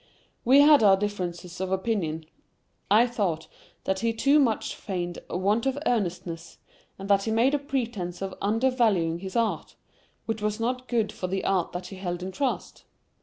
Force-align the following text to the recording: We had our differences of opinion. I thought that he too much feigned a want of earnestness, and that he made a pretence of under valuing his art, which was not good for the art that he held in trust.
We 0.43 0.61
had 0.61 0.81
our 0.81 0.97
differences 0.97 1.61
of 1.61 1.71
opinion. 1.71 2.25
I 2.89 3.05
thought 3.05 3.47
that 3.83 3.99
he 3.99 4.13
too 4.13 4.39
much 4.39 4.73
feigned 4.73 5.19
a 5.29 5.37
want 5.37 5.67
of 5.67 5.77
earnestness, 5.85 6.57
and 6.97 7.07
that 7.07 7.25
he 7.25 7.31
made 7.31 7.53
a 7.53 7.59
pretence 7.59 8.19
of 8.19 8.33
under 8.41 8.71
valuing 8.71 9.19
his 9.19 9.35
art, 9.35 9.75
which 10.25 10.41
was 10.41 10.59
not 10.59 10.87
good 10.87 11.11
for 11.11 11.27
the 11.27 11.45
art 11.45 11.71
that 11.73 11.85
he 11.89 11.97
held 11.97 12.23
in 12.23 12.31
trust. 12.31 12.83